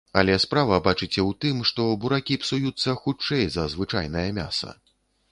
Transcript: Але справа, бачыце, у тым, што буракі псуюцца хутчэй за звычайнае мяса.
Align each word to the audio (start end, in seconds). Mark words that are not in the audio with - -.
Але 0.19 0.35
справа, 0.43 0.77
бачыце, 0.85 1.25
у 1.25 1.33
тым, 1.43 1.59
што 1.71 1.83
буракі 2.05 2.37
псуюцца 2.43 2.95
хутчэй 3.01 3.43
за 3.57 3.65
звычайнае 3.75 4.25
мяса. 4.39 4.73